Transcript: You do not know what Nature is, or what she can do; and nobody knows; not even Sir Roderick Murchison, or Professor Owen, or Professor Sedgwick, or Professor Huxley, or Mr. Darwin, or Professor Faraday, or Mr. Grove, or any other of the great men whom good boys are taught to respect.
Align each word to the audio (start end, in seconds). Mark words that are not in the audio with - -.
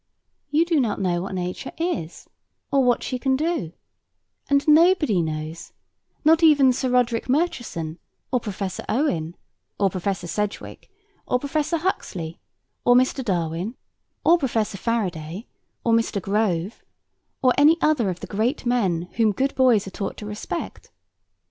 You 0.49 0.65
do 0.65 0.79
not 0.79 0.99
know 0.99 1.21
what 1.21 1.35
Nature 1.35 1.71
is, 1.77 2.27
or 2.71 2.83
what 2.83 3.03
she 3.03 3.19
can 3.19 3.35
do; 3.35 3.71
and 4.49 4.67
nobody 4.67 5.21
knows; 5.21 5.73
not 6.25 6.41
even 6.41 6.73
Sir 6.73 6.89
Roderick 6.89 7.29
Murchison, 7.29 7.99
or 8.31 8.39
Professor 8.39 8.83
Owen, 8.89 9.35
or 9.79 9.91
Professor 9.91 10.25
Sedgwick, 10.25 10.89
or 11.27 11.37
Professor 11.37 11.77
Huxley, 11.77 12.39
or 12.83 12.95
Mr. 12.95 13.23
Darwin, 13.23 13.75
or 14.25 14.39
Professor 14.39 14.79
Faraday, 14.79 15.45
or 15.83 15.93
Mr. 15.93 16.19
Grove, 16.19 16.81
or 17.43 17.53
any 17.55 17.77
other 17.79 18.09
of 18.09 18.21
the 18.21 18.25
great 18.25 18.65
men 18.65 19.03
whom 19.17 19.31
good 19.31 19.53
boys 19.53 19.85
are 19.85 19.91
taught 19.91 20.17
to 20.17 20.25
respect. 20.25 20.89